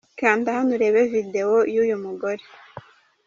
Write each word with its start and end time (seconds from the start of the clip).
Kanda 0.19 0.49
hano 0.57 0.71
urebe 0.77 1.01
videwo 1.13 1.57
yuyu 1.73 1.95
mugore. 2.03 2.43